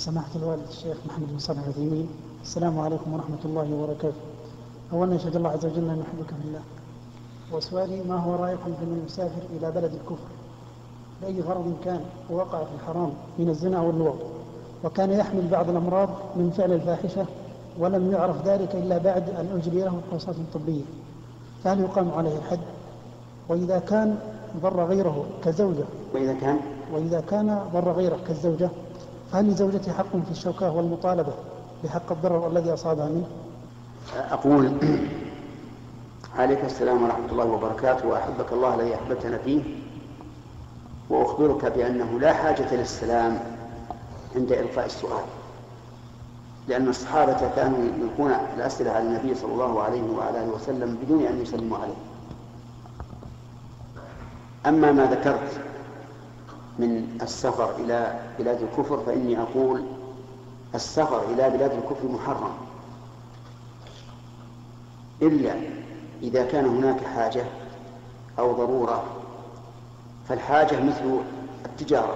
[0.00, 2.08] سماحة الوالد الشيخ محمد بن صالح العثيمين.
[2.42, 4.22] السلام عليكم ورحمة الله وبركاته.
[4.92, 6.60] أولا نشهد الله عز وجل أن نحبك في الله.
[7.52, 10.30] وسؤالي ما هو رأيكم في من يسافر إلى بلد الكفر؟
[11.22, 12.00] لأي غرض كان
[12.30, 14.18] ووقع في الحرام من الزنا واللواط؟
[14.84, 17.26] وكان يحمل بعض الأمراض من فعل الفاحشة
[17.78, 20.84] ولم يعرف ذلك إلا بعد أن أجري له الفحوصات الطبية
[21.64, 22.60] فهل يقام عليه الحد؟
[23.48, 24.18] وإذا كان
[24.62, 26.58] ضر غيره كزوجة؟ وإذا كان؟
[26.92, 28.70] وإذا كان ضر غيره كالزوجة
[29.32, 31.32] فهل لزوجته حق في الشوكة والمطالبة
[31.84, 33.26] بحق الضرر الذي أصابها منه؟
[34.30, 34.72] أقول
[36.38, 39.62] عليك السلام ورحمة الله وبركاته وأحبك الله الذي أحببتنا فيه
[41.10, 43.38] وأخبرك بأنه لا حاجة للسلام
[44.36, 45.24] عند إلقاء السؤال
[46.68, 51.42] لأن الصحابة كانوا يلقون الأسئلة على النبي صلى الله عليه وعلى آله وسلم بدون أن
[51.42, 51.94] يسلموا عليه
[54.66, 55.60] أما ما ذكرت
[56.78, 59.82] من السفر إلى بلاد الكفر فإني أقول
[60.74, 62.52] السفر إلى بلاد الكفر محرم.
[65.22, 65.54] إلا
[66.22, 67.44] إذا كان هناك حاجة
[68.38, 69.04] أو ضرورة
[70.28, 71.20] فالحاجة مثل
[71.66, 72.14] التجارة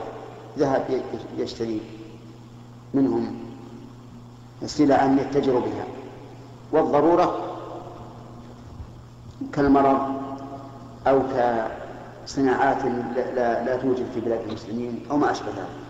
[0.59, 1.03] ذهب
[1.39, 1.81] يشتري
[2.95, 3.37] منهم
[4.67, 5.85] سلعا يتجر بها
[6.73, 7.39] والضرورة
[9.53, 9.99] كالمرض
[11.07, 11.21] أو
[12.25, 12.85] كصناعات
[13.35, 15.85] لا, لا توجد في بلاد المسلمين أو ما أشبه ذلك.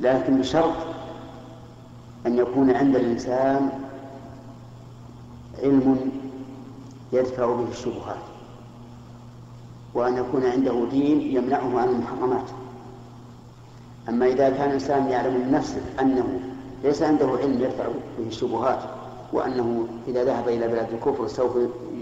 [0.00, 0.74] لكن بشرط
[2.26, 3.70] أن يكون عند الإنسان
[5.62, 6.10] علم
[7.12, 8.22] يدفع به الشبهات
[9.94, 12.48] وأن يكون عنده دين يمنعه عن المحرمات.
[14.08, 16.40] أما إذا كان الإنسان يعلم من نفسه أنه
[16.84, 17.84] ليس عنده علم يدفع
[18.18, 18.78] به الشبهات
[19.32, 21.56] وأنه إذا ذهب إلى بلاد الكفر سوف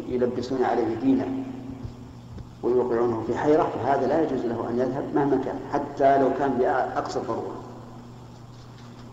[0.08, 1.44] يلبسون عليه دينه
[2.64, 7.18] ويوقعونه في حيرة فهذا لا يجوز له أن يذهب مهما كان حتى لو كان بأقصى
[7.18, 7.54] الضرورة.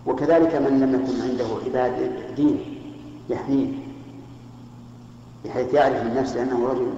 [0.05, 2.77] وكذلك من لم يكن عنده عباد دين
[3.29, 3.67] يحميه
[5.45, 6.91] بحيث يعرف من نفسه أنه رجل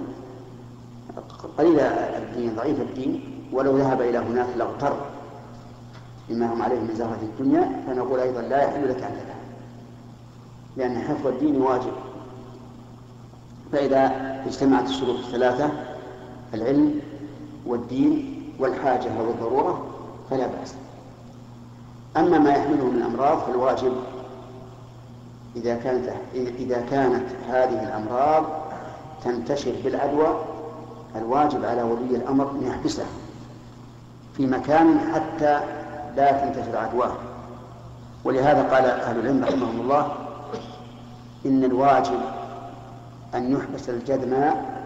[1.58, 4.96] قليل الدين ضعيف الدين ولو ذهب إلى هناك لاغتر
[6.28, 9.34] بما هم عليه من زهرة الدنيا فنقول أيضا لا يحل لك أن تذهب
[10.76, 11.92] لأن حفظ الدين واجب.
[13.72, 14.12] فإذا
[14.46, 15.93] اجتمعت الشروط الثلاثة
[16.54, 17.00] العلم
[17.66, 19.86] والدين والحاجة والضرورة
[20.30, 20.74] فلا بأس.
[22.16, 23.92] أما ما يحمله من الأمراض فالواجب
[25.56, 28.44] إذا كانت إذا كانت هذه الأمراض
[29.24, 30.40] تنتشر بالعدوى
[31.16, 33.04] الواجب على ولي الأمر أن يحبسه
[34.36, 35.60] في مكان حتى
[36.16, 37.12] لا تنتشر عدواه.
[38.24, 40.12] ولهذا قال أهل العلم رحمهم الله
[41.46, 42.20] إن الواجب
[43.34, 44.83] أن يحبس الجدماء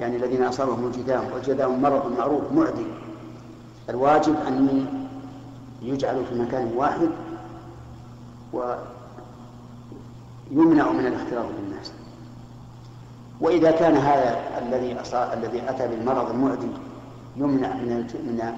[0.00, 2.86] يعني الذين أصابهم الجذام والجذام مرض معروف معدي.
[3.88, 4.86] الواجب أن
[5.82, 7.10] يجعلوا في مكان واحد
[8.52, 8.76] ويمنع
[10.92, 11.92] من الاختلاط بالناس.
[13.40, 16.70] وإذا كان هذا الذي الذي أتى بالمرض المعدي
[17.36, 18.52] يمنع من من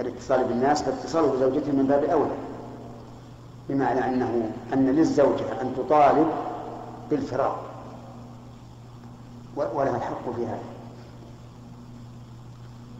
[0.00, 2.36] الاتصال بالناس فاتصاله بزوجته من باب أولى.
[3.68, 6.26] بمعنى أنه أن للزوجة أن تطالب
[7.10, 7.75] بالفراق.
[9.56, 10.76] ولها الحق في هذا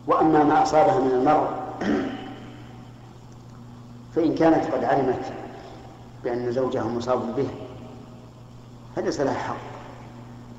[0.07, 1.51] وأما ما أصابها من المرض
[4.15, 5.33] فإن كانت قد علمت
[6.25, 7.49] بأن زوجها مصاب به
[8.97, 9.57] فليس لها حق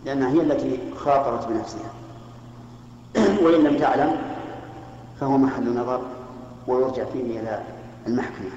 [0.05, 1.89] لأنها هي التي خاطرت بنفسها.
[3.43, 4.17] وإن لم تعلم
[5.19, 6.01] فهو محل نظر
[6.67, 7.63] ويرجع فيه إلى
[8.07, 8.49] المحكمة.